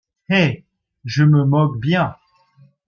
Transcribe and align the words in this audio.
Eh! 0.31 0.63
je 1.05 1.23
me 1.23 1.45
moque 1.45 1.79
bien… 1.79 2.15